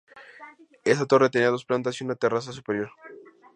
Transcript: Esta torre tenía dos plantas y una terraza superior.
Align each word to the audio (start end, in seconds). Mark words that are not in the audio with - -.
Esta 0.83 1.05
torre 1.05 1.29
tenía 1.29 1.49
dos 1.51 1.63
plantas 1.63 2.01
y 2.01 2.03
una 2.03 2.15
terraza 2.15 2.51
superior. 2.51 2.89